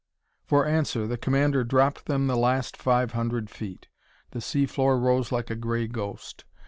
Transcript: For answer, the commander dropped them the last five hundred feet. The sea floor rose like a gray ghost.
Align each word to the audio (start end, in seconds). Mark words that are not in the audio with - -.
For 0.47 0.65
answer, 0.65 1.05
the 1.05 1.15
commander 1.15 1.63
dropped 1.63 2.07
them 2.07 2.25
the 2.25 2.35
last 2.35 2.75
five 2.75 3.11
hundred 3.11 3.51
feet. 3.51 3.85
The 4.31 4.41
sea 4.41 4.65
floor 4.65 4.99
rose 4.99 5.31
like 5.31 5.51
a 5.51 5.55
gray 5.55 5.85
ghost. 5.85 6.43